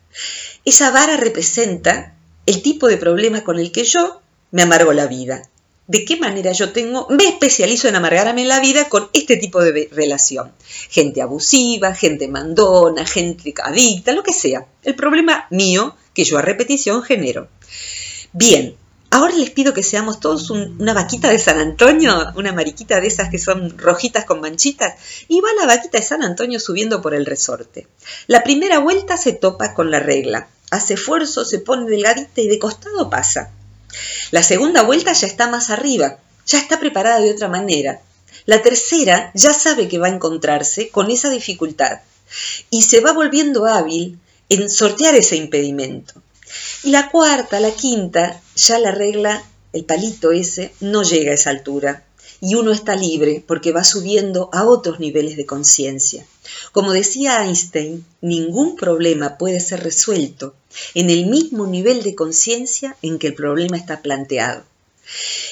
[0.64, 2.14] Esa vara representa
[2.46, 4.20] el tipo de problema con el que yo
[4.50, 5.42] me amargo la vida.
[5.86, 9.88] ¿De qué manera yo tengo, me especializo en amargarme la vida con este tipo de
[9.90, 10.52] relación?
[10.88, 14.66] Gente abusiva, gente mandona, gente adicta, lo que sea.
[14.84, 17.48] El problema mío que yo a repetición genero.
[18.32, 18.76] Bien,
[19.12, 23.28] Ahora les pido que seamos todos una vaquita de San Antonio, una mariquita de esas
[23.28, 24.94] que son rojitas con manchitas,
[25.26, 27.88] y va la vaquita de San Antonio subiendo por el resorte.
[28.28, 32.60] La primera vuelta se topa con la regla, hace esfuerzo, se pone delgadita y de
[32.60, 33.50] costado pasa.
[34.30, 38.00] La segunda vuelta ya está más arriba, ya está preparada de otra manera.
[38.46, 42.00] La tercera ya sabe que va a encontrarse con esa dificultad
[42.70, 46.22] y se va volviendo hábil en sortear ese impedimento.
[46.82, 51.50] Y la cuarta, la quinta, ya la regla, el palito ese, no llega a esa
[51.50, 52.04] altura.
[52.42, 56.24] Y uno está libre porque va subiendo a otros niveles de conciencia.
[56.72, 60.54] Como decía Einstein, ningún problema puede ser resuelto
[60.94, 64.64] en el mismo nivel de conciencia en que el problema está planteado.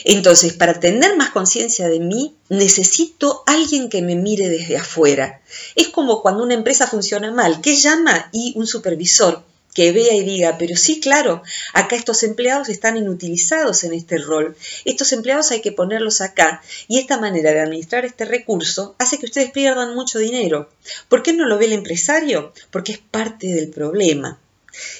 [0.05, 5.43] Entonces, para tener más conciencia de mí, necesito alguien que me mire desde afuera.
[5.75, 8.31] Es como cuando una empresa funciona mal, ¿qué llama?
[8.33, 9.43] Y un supervisor
[9.79, 11.41] que vea y diga, pero sí, claro,
[11.73, 16.99] acá estos empleados están inutilizados en este rol, estos empleados hay que ponerlos acá, y
[16.99, 20.69] esta manera de administrar este recurso hace que ustedes pierdan mucho dinero.
[21.09, 22.53] ¿Por qué no lo ve el empresario?
[22.73, 24.41] Porque es parte del problema.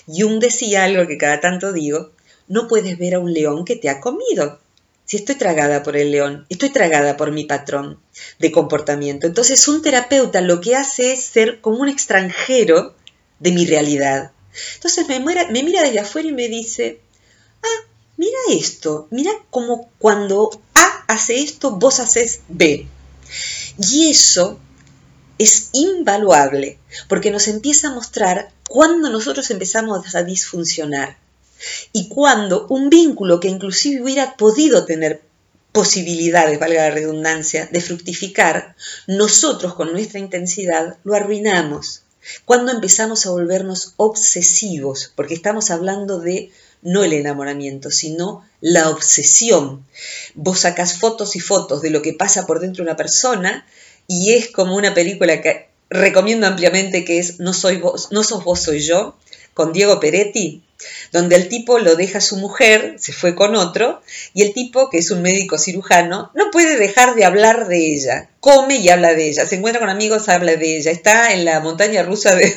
[0.07, 2.13] Jung decía algo que cada tanto digo,
[2.47, 4.61] no puedes ver a un león que te ha comido.
[5.07, 7.99] Si estoy tragada por el león, estoy tragada por mi patrón
[8.39, 9.27] de comportamiento.
[9.27, 12.95] Entonces un terapeuta lo que hace es ser como un extranjero
[13.41, 14.31] de mi realidad.
[14.75, 17.01] Entonces me, me mira desde afuera y me dice,
[17.63, 22.87] ah, mira esto, mira como cuando A hace esto, vos haces B.
[23.79, 24.59] Y eso
[25.39, 31.17] es invaluable, porque nos empieza a mostrar cuando nosotros empezamos a disfuncionar
[31.93, 35.23] y cuando un vínculo que inclusive hubiera podido tener
[35.73, 38.75] posibilidades, valga la redundancia, de fructificar,
[39.07, 42.03] nosotros con nuestra intensidad lo arruinamos.
[42.45, 46.51] Cuando empezamos a volvernos obsesivos, porque estamos hablando de
[46.83, 49.87] no el enamoramiento, sino la obsesión.
[50.35, 53.67] Vos sacas fotos y fotos de lo que pasa por dentro de una persona
[54.07, 58.45] y es como una película que recomiendo ampliamente que es No soy vos, no sos
[58.45, 59.17] vos, soy yo,
[59.59, 60.63] con Diego Peretti,
[61.11, 64.01] donde el tipo lo deja a su mujer, se fue con otro,
[64.35, 68.31] y el tipo, que es un médico cirujano, no puede dejar de hablar de ella.
[68.39, 71.59] Come y habla de ella, se encuentra con amigos, habla de ella, está en la
[71.59, 72.55] montaña rusa del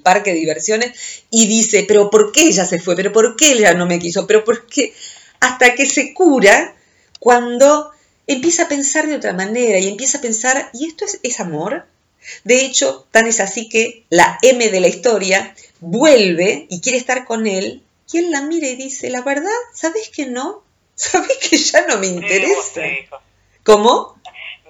[0.00, 0.92] parque de diversiones
[1.28, 2.94] y dice, pero ¿por qué ella se fue?
[2.94, 4.28] ¿Pero por qué ella no me quiso?
[4.28, 4.94] ¿Pero por qué?
[5.40, 6.72] Hasta que se cura
[7.18, 7.90] cuando
[8.28, 11.84] empieza a pensar de otra manera y empieza a pensar, ¿y esto es, es amor?
[12.44, 17.24] De hecho, tan es así que la M de la historia vuelve y quiere estar
[17.24, 17.82] con él,
[18.12, 20.62] y él la mira y dice, la verdad, ¿sabes que no?
[20.94, 22.82] ¿Sabes que ya no me interesa?
[23.62, 24.14] ¿Cómo?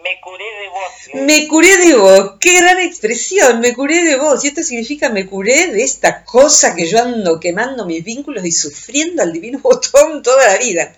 [0.02, 1.26] Me curé de vos.
[1.26, 2.32] Me curé de vos.
[2.38, 3.60] Qué gran expresión.
[3.60, 4.44] Me curé de vos.
[4.44, 8.52] Y esto significa me curé de esta cosa que yo ando quemando mis vínculos y
[8.52, 10.94] sufriendo al divino botón toda la vida.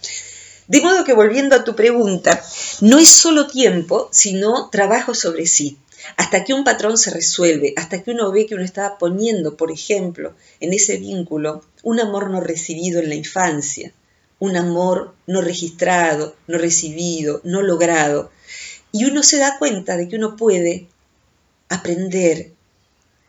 [0.67, 2.43] De modo que volviendo a tu pregunta,
[2.81, 5.79] no es solo tiempo, sino trabajo sobre sí
[6.17, 9.71] hasta que un patrón se resuelve, hasta que uno ve que uno está poniendo, por
[9.71, 13.93] ejemplo, en ese vínculo un amor no recibido en la infancia,
[14.39, 18.31] un amor no registrado, no recibido, no logrado,
[18.93, 20.89] y uno se da cuenta de que uno puede
[21.69, 22.53] aprender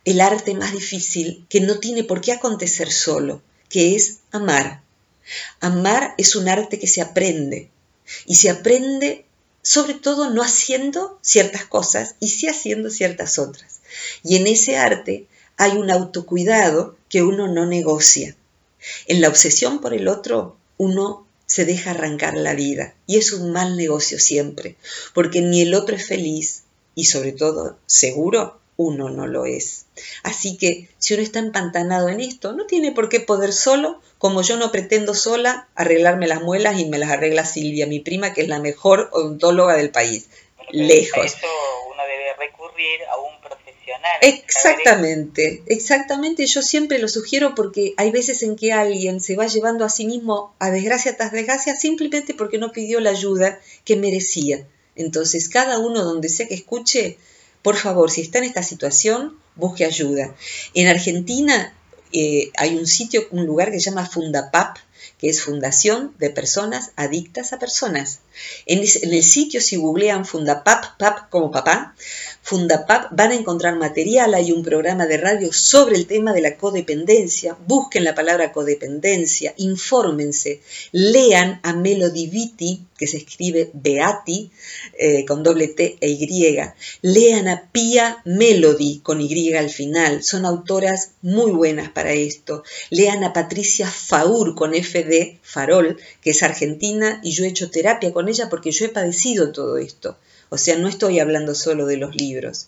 [0.05, 4.81] el arte más difícil que no tiene por qué acontecer solo, que es amar.
[5.59, 7.69] Amar es un arte que se aprende
[8.25, 9.25] y se aprende
[9.67, 13.81] sobre todo no haciendo ciertas cosas y sí haciendo ciertas otras.
[14.23, 15.27] Y en ese arte
[15.57, 18.37] hay un autocuidado que uno no negocia.
[19.07, 23.51] En la obsesión por el otro, uno se deja arrancar la vida y es un
[23.51, 24.77] mal negocio siempre,
[25.13, 26.63] porque ni el otro es feliz
[26.95, 29.87] y sobre todo seguro uno no lo es.
[30.23, 34.43] Así que si uno está empantanado en esto, no tiene por qué poder solo, como
[34.43, 38.41] yo no pretendo sola arreglarme las muelas y me las arregla Silvia, mi prima, que
[38.41, 40.29] es la mejor odontóloga del país.
[40.71, 41.25] Lejos.
[41.25, 41.47] Eso
[41.91, 44.11] uno debe recurrir a un profesional.
[44.21, 46.45] Exactamente, exactamente.
[46.45, 50.05] Yo siempre lo sugiero porque hay veces en que alguien se va llevando a sí
[50.05, 54.67] mismo a desgracia tras desgracia simplemente porque no pidió la ayuda que merecía.
[54.95, 57.17] Entonces, cada uno donde sea que escuche,
[57.67, 60.33] por favor, si está en esta situación, busque ayuda.
[60.73, 61.73] En Argentina
[62.13, 64.77] eh, hay un sitio, un lugar que se llama Fundapap,
[65.17, 68.21] que es Fundación de Personas Adictas a Personas.
[68.65, 71.95] En, el sitio, si googlean Fundapap, pap como papá,
[72.41, 76.55] Fundapap van a encontrar material, hay un programa de radio sobre el tema de la
[76.55, 80.61] codependencia, busquen la palabra codependencia, infórmense,
[80.93, 84.49] lean a Melody Vitti, que se escribe Beati,
[84.97, 86.57] eh, con doble T e Y,
[87.01, 93.23] lean a Pia Melody, con Y al final, son autoras muy buenas para esto, lean
[93.23, 98.26] a Patricia Faur, con FD, Farol, que es argentina, y yo he hecho terapia con
[98.29, 100.17] ella porque yo he padecido todo esto.
[100.49, 102.67] O sea, no estoy hablando solo de los libros.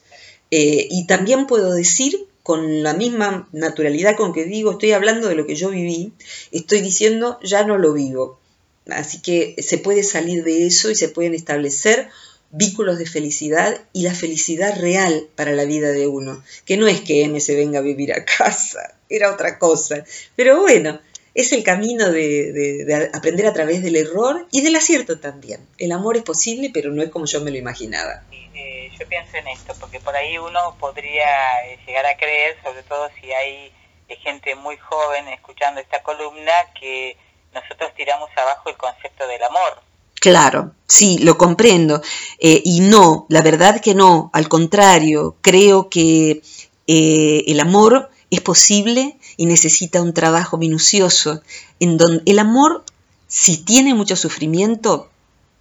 [0.51, 5.35] Eh, y también puedo decir con la misma naturalidad con que digo, estoy hablando de
[5.35, 6.13] lo que yo viví,
[6.51, 8.39] estoy diciendo, ya no lo vivo.
[8.87, 12.09] Así que se puede salir de eso y se pueden establecer
[12.51, 17.01] vínculos de felicidad y la felicidad real para la vida de uno, que no es
[17.01, 20.03] que M se venga a vivir a casa, era otra cosa.
[20.35, 20.99] Pero bueno,
[21.39, 25.65] es el camino de, aprender a través del error y del acierto también.
[25.77, 28.23] El amor es posible, pero no es como yo me lo imaginaba.
[28.31, 32.83] Eh, yo pienso en esto, porque por ahí uno podría eh, llegar a creer, sobre
[32.83, 33.71] todo si hay
[34.09, 37.15] eh, gente muy joven escuchando esta columna, que
[37.53, 39.81] nosotros tiramos abajo el concepto del amor.
[40.15, 42.01] Claro, sí, lo comprendo.
[42.39, 46.41] y no, la verdad que no, al contrario, creo que
[46.85, 51.41] el amor es posible y necesita un trabajo minucioso,
[51.79, 52.83] en donde el amor,
[53.29, 55.07] si tiene mucho sufrimiento,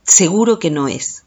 [0.03, 1.23] seguro que no es.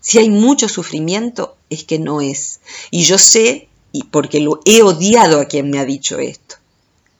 [0.00, 2.58] Si hay mucho sufrimiento, es que no es.
[2.90, 6.56] Y yo sé, y porque lo he odiado a quien me ha dicho esto.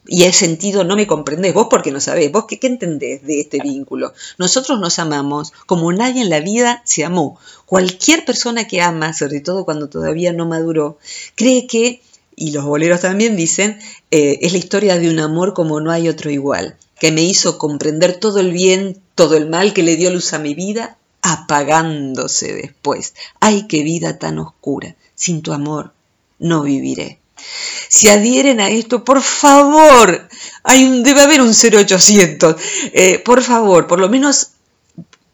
[0.04, 3.38] Y he sentido, no me comprendés, vos porque no sabés, vos qué, qué entendés de
[3.38, 4.14] este vínculo.
[4.36, 7.38] Nosotros nos amamos como nadie en la vida se amó.
[7.66, 10.98] Cualquier persona que ama, sobre todo cuando todavía no maduró,
[11.36, 12.02] cree que
[12.38, 13.78] y los boleros también dicen,
[14.10, 17.58] eh, es la historia de un amor como no hay otro igual, que me hizo
[17.58, 22.54] comprender todo el bien, todo el mal que le dio luz a mi vida, apagándose
[22.54, 23.14] después.
[23.40, 24.94] ¡Ay, qué vida tan oscura!
[25.14, 25.92] Sin tu amor
[26.38, 27.18] no viviré.
[27.88, 30.28] Si adhieren a esto, por favor,
[30.62, 32.56] hay un, debe haber un 0800.
[32.92, 34.52] Eh, por favor, por lo menos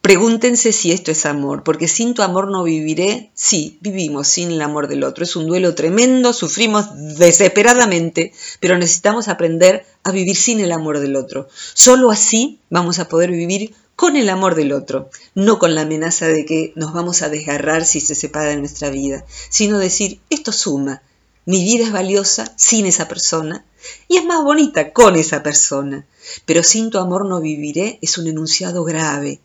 [0.03, 3.31] Pregúntense si esto es amor, porque sin tu amor no viviré.
[3.35, 5.23] Sí, vivimos sin el amor del otro.
[5.23, 6.87] Es un duelo tremendo, sufrimos
[7.17, 11.47] desesperadamente, pero necesitamos aprender a vivir sin el amor del otro.
[11.73, 16.27] Solo así vamos a poder vivir con el amor del otro, no con la amenaza
[16.27, 20.51] de que nos vamos a desgarrar si se separa de nuestra vida, sino decir, esto
[20.51, 21.03] suma,
[21.47, 23.65] mi vida es valiosa sin esa persona
[24.09, 26.07] y es más bonita con esa persona,
[26.45, 29.41] pero sin tu amor no viviré es un enunciado grave,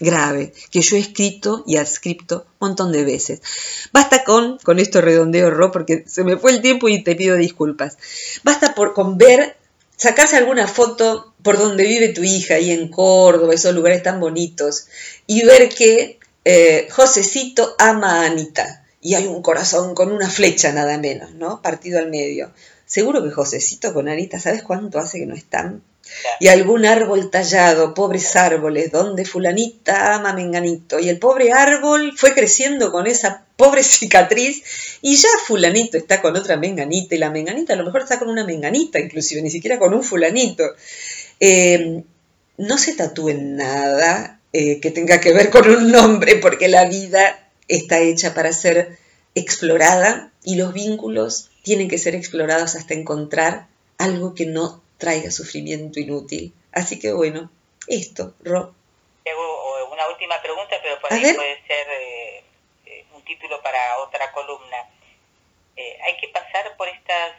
[0.00, 3.40] grave que yo he escrito y adscripto un montón de veces.
[3.92, 7.36] Basta con, con esto redondeo, Ro, porque se me fue el tiempo y te pido
[7.36, 7.98] disculpas.
[8.42, 9.56] Basta por, con ver,
[9.96, 14.86] sacarse alguna foto por donde vive tu hija, ahí en Córdoba, esos lugares tan bonitos,
[15.26, 18.84] y ver que eh, Josecito ama a Anita.
[19.02, 21.62] Y hay un corazón con una flecha nada menos, ¿no?
[21.62, 22.52] Partido al medio.
[22.90, 25.80] Seguro que Josecito con Anita, ¿sabes cuánto hace que no están?
[26.40, 32.34] y algún árbol tallado, pobres árboles, donde fulanita ama menganito, y el pobre árbol fue
[32.34, 34.64] creciendo con esa pobre cicatriz,
[35.02, 38.28] y ya fulanito está con otra menganita, y la menganita a lo mejor está con
[38.28, 40.64] una menganita, inclusive, ni siquiera con un fulanito.
[41.38, 42.02] Eh,
[42.58, 47.38] no se tatúen nada eh, que tenga que ver con un nombre, porque la vida
[47.68, 48.98] está hecha para ser
[49.36, 53.66] explorada y los vínculos tienen que ser explorados hasta encontrar
[53.98, 56.54] algo que no traiga sufrimiento inútil.
[56.72, 57.50] Así que bueno,
[57.86, 58.74] esto, Ro.
[59.26, 62.44] hago una última pregunta, pero por ahí puede ser eh,
[62.86, 64.88] eh, un título para otra columna.
[65.76, 67.34] Eh, hay que pasar por estas,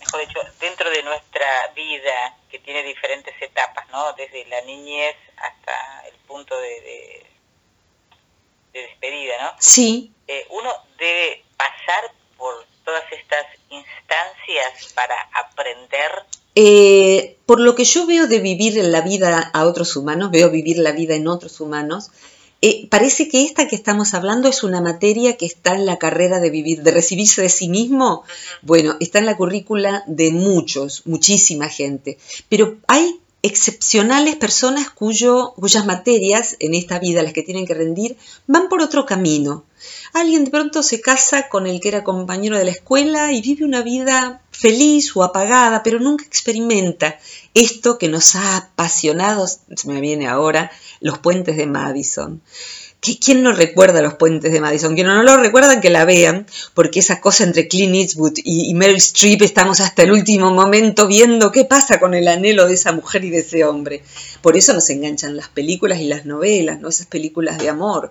[0.00, 4.12] mejor dicho, dentro de nuestra vida, que tiene diferentes etapas, ¿no?
[4.14, 7.26] Desde la niñez hasta el punto de, de,
[8.72, 9.54] de despedida, ¿no?
[9.58, 10.12] Sí.
[10.50, 16.10] uno debe pasar por todas estas instancias para aprender
[16.58, 20.78] eh, por lo que yo veo de vivir la vida a otros humanos, veo vivir
[20.78, 22.10] la vida en otros humanos,
[22.62, 26.40] eh, parece que esta que estamos hablando es una materia que está en la carrera
[26.40, 28.24] de vivir, de recibirse de sí mismo.
[28.62, 32.16] Bueno, está en la currícula de muchos, muchísima gente.
[32.48, 38.16] Pero hay excepcionales personas cuyas materias en esta vida, las que tienen que rendir,
[38.46, 39.64] van por otro camino.
[40.12, 43.64] Alguien de pronto se casa con el que era compañero de la escuela y vive
[43.64, 47.18] una vida feliz o apagada, pero nunca experimenta
[47.54, 50.70] esto que nos ha apasionado, se me viene ahora,
[51.00, 52.42] los puentes de Madison.
[53.00, 54.94] ¿Quién no recuerda los puentes de Madison?
[54.94, 58.96] Quien no lo recuerdan, que la vean, porque esa cosa entre Clint Eastwood y, Meryl
[58.96, 63.24] Streep estamos hasta el último momento viendo qué pasa con el anhelo de esa mujer
[63.24, 64.02] y de ese hombre.
[64.42, 66.88] Por eso nos enganchan las películas y las novelas, ¿no?
[66.88, 68.10] esas películas de amor.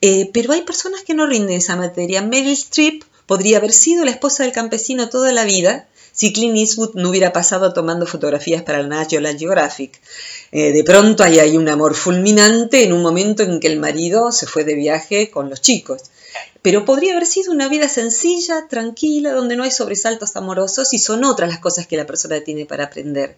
[0.00, 2.22] Eh, pero hay personas que no rinden esa materia.
[2.22, 6.94] Meryl Streep podría haber sido la esposa del campesino toda la vida si Clint Eastwood
[6.94, 10.00] no hubiera pasado tomando fotografías para el National Geographic.
[10.52, 14.30] Eh, de pronto ahí hay un amor fulminante en un momento en que el marido
[14.30, 16.02] se fue de viaje con los chicos.
[16.62, 21.24] Pero podría haber sido una vida sencilla, tranquila, donde no hay sobresaltos amorosos y son
[21.24, 23.36] otras las cosas que la persona tiene para aprender.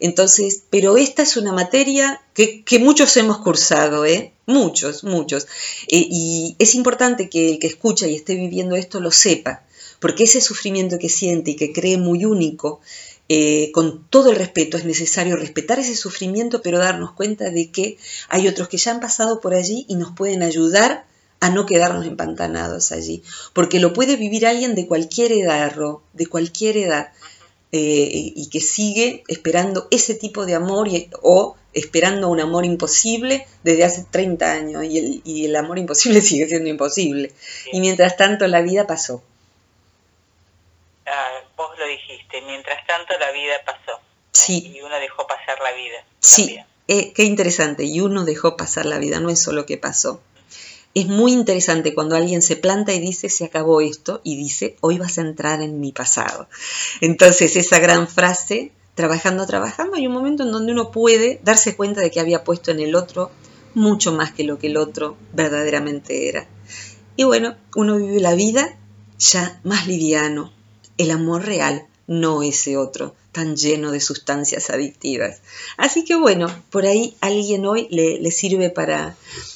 [0.00, 4.32] Entonces, pero esta es una materia que, muchos hemos cursado, ¿eh?
[4.46, 5.46] Muchos, muchos.
[5.88, 9.62] Eh, y es importante que el que escucha y esté viviendo esto lo sepa,
[10.00, 12.80] porque ese sufrimiento que siente y que cree muy único,
[13.28, 17.98] eh, con todo el respeto, es necesario respetar ese sufrimiento, pero darnos cuenta de que
[18.28, 21.04] hay otros que ya han pasado por allí y nos pueden ayudar
[21.40, 23.22] a no quedarnos empantanados allí,
[23.52, 25.76] porque lo puede vivir alguien de cualquier edad,
[26.12, 27.12] de cualquier edad.
[27.70, 30.88] Eh, y que sigue esperando ese tipo de amor
[31.20, 36.70] o esperando un amor imposible desde hace 30 años y el, amor imposible sigue siendo
[36.70, 37.32] imposible.
[37.72, 39.22] Y mientras tanto la vida pasó.
[41.06, 41.70] Ah, vos
[42.42, 44.00] mientras tanto la vida pasó.
[44.32, 44.72] Sí.
[44.74, 46.04] Y uno dejó pasar la vida.
[46.20, 47.84] Sí, eh, qué interesante.
[47.84, 50.20] Y uno dejó pasar la vida, no es solo que pasó.
[50.94, 54.98] Es muy interesante cuando alguien se planta y dice, se acabó esto, y dice, hoy
[54.98, 56.48] vas a entrar en mi pasado.
[57.00, 62.00] Entonces, esa gran frase, trabajando, trabajando, hay un momento en donde uno puede darse cuenta
[62.00, 63.30] de que había puesto en el otro
[63.74, 66.46] mucho más que lo que el otro verdaderamente era.
[67.16, 68.76] Y bueno, uno vive la vida
[69.18, 70.52] ya más liviano,
[70.96, 75.40] el amor real, no ese otro tan lleno de sustancias adictivas.
[75.76, 79.14] Así que bueno, por ahí alguien hoy le, le sirve para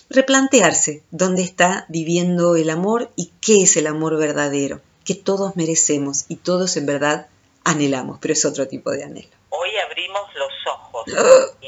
[0.09, 6.27] replantearse dónde está viviendo el amor y qué es el amor verdadero, que todos merecemos
[6.29, 7.27] y todos en verdad
[7.65, 9.29] anhelamos, pero es otro tipo de anhelo.
[9.49, 11.07] Hoy abrimos los ojos,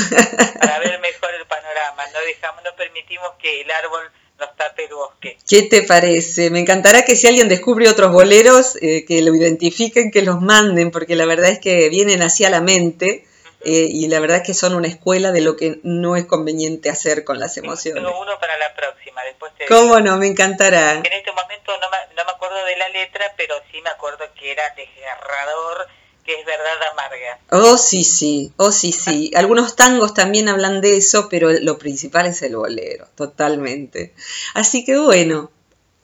[0.60, 2.06] para ver mejor el panorama.
[2.12, 5.38] No dejamos, no permitimos que el árbol nos tape el bosque.
[5.48, 6.50] ¿Qué te parece?
[6.50, 10.90] Me encantará que si alguien descubre otros boleros, eh, que lo identifiquen, que los manden,
[10.90, 13.26] porque la verdad es que vienen así a la mente
[13.62, 16.88] eh, y la verdad es que son una escuela de lo que no es conveniente
[16.88, 18.02] hacer con las emociones.
[18.02, 20.16] Tengo uno para la próxima, después te ¿Cómo no?
[20.16, 20.94] Me encantará.
[20.94, 24.24] En este momento no me, no me acuerdo de la letra, pero sí me acuerdo
[24.34, 25.86] que era desgarrador,
[26.30, 27.38] que es verdad amarga.
[27.50, 29.32] Oh, sí, sí, oh, sí, sí.
[29.34, 34.14] Algunos tangos también hablan de eso, pero lo principal es el bolero, totalmente.
[34.54, 35.50] Así que bueno,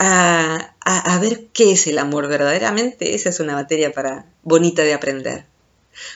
[0.00, 4.82] a, a, a ver qué es el amor verdaderamente, esa es una materia para bonita
[4.82, 5.44] de aprender.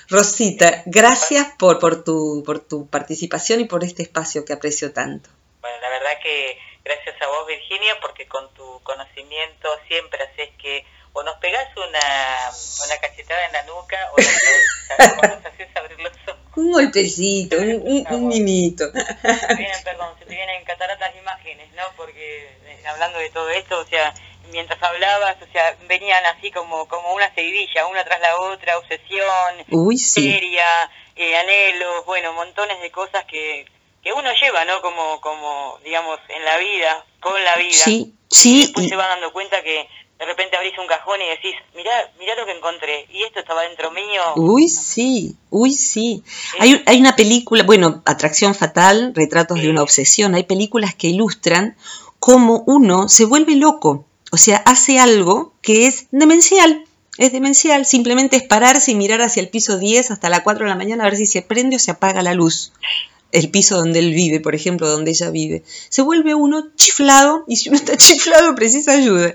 [0.08, 5.30] Rosita, gracias por, por, tu, por tu participación y por este espacio que aprecio tanto.
[5.60, 10.84] Bueno, la verdad que gracias a vos, Virginia, porque con tu conocimiento siempre haces que
[11.12, 12.50] o nos pegás una,
[12.86, 16.36] una cachetada en la nuca o nos haces abrir los ojos.
[16.56, 18.84] Un golpecito, un, un, un mimito.
[18.92, 21.82] Se vienen, perdón, se te vienen cataratas de imágenes, ¿no?
[21.96, 24.12] Porque eh, hablando de todo esto, o sea,
[24.50, 29.64] mientras hablabas, o sea, venían así como, como una seguidilla, una tras la otra, obsesión,
[29.70, 30.32] Uy, sí.
[30.32, 33.64] seria, eh, anhelos, bueno, montones de cosas que,
[34.02, 34.80] que uno lleva, ¿no?
[34.82, 37.84] Como, como, digamos, en la vida, con la vida.
[37.84, 38.60] Sí, Y sí.
[38.62, 39.88] después y- se va dando cuenta que
[40.20, 43.62] de repente abrís un cajón y decís, mirá, mirá lo que encontré, y esto estaba
[43.62, 44.22] dentro mío.
[44.36, 46.22] Uy, sí, uy, sí.
[46.58, 51.74] Hay, hay una película, bueno, Atracción Fatal, Retratos de una Obsesión, hay películas que ilustran
[52.18, 56.84] cómo uno se vuelve loco, o sea, hace algo que es demencial,
[57.16, 60.70] es demencial, simplemente es pararse y mirar hacia el piso 10 hasta las 4 de
[60.70, 62.72] la mañana a ver si se prende o se apaga la luz.
[63.32, 65.62] El piso donde él vive, por ejemplo, donde ella vive.
[65.88, 69.34] Se vuelve uno chiflado y si uno está chiflado precisa ayuda.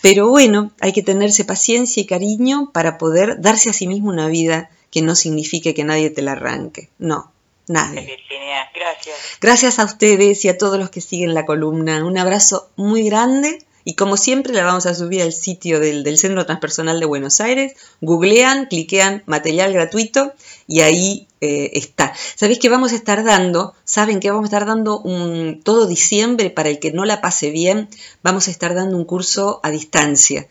[0.00, 4.28] Pero bueno, hay que tenerse paciencia y cariño para poder darse a sí mismo una
[4.28, 6.88] vida que no signifique que nadie te la arranque.
[6.98, 7.32] No,
[7.66, 8.00] nadie.
[8.00, 9.16] Virginia, Gracias.
[9.40, 12.04] Gracias a ustedes y a todos los que siguen la columna.
[12.04, 16.44] Un abrazo muy grande y como siempre la vamos a subir al sitio del, Centro
[16.44, 17.74] Transpersonal de Buenos Aires.
[18.00, 20.34] Googlean, cliquean material gratuito
[20.66, 22.12] y ahí eh, está.
[22.34, 23.74] ¿Sabéis que vamos a estar dando?
[23.84, 27.50] ¿Saben que vamos a estar dando un, todo diciembre para el que no la pase
[27.50, 27.88] bien?
[28.22, 30.48] Vamos a estar dando un curso a distancia.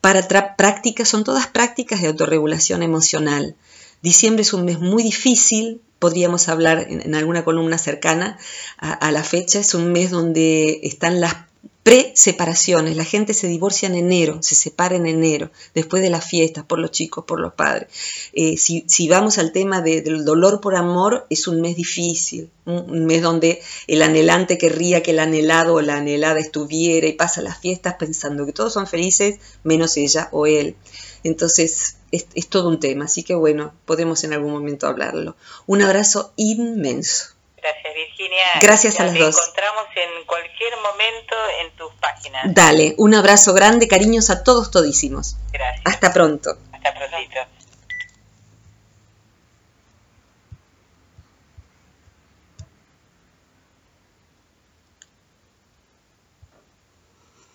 [0.00, 0.26] Para
[0.56, 3.54] prácticas, son todas prácticas de autorregulación emocional.
[4.02, 8.38] Diciembre es un mes muy difícil, podríamos hablar en, en alguna columna cercana
[8.78, 11.49] a, a la fecha, es un mes donde están las
[11.82, 16.64] pre-separaciones, la gente se divorcia en enero, se separa en enero, después de las fiestas,
[16.64, 17.88] por los chicos, por los padres.
[18.32, 22.90] Eh, si, vamos al tema de- del dolor por amor, es un mes difícil, un,
[22.90, 27.40] un mes donde el anhelante querría que el anhelado o la anhelada estuviera y pasa
[27.42, 30.76] las fiestas pensando que todos son felices, menos ella o él.
[31.24, 35.36] Entonces, es, es todo un tema, así que bueno, podemos en algún momento hablarlo.
[35.66, 37.26] Un abrazo inmenso.
[37.62, 38.44] Gracias Virginia.
[38.60, 39.36] Gracias Ya a las dos.
[39.38, 42.42] encontramos en cualquier momento en tus páginas.
[42.54, 45.36] Dale, un abrazo grande, cariños a todos todísimos.
[45.52, 45.82] Gracias.
[45.84, 46.56] Hasta pronto.